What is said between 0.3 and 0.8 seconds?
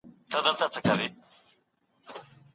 خپلو خلکو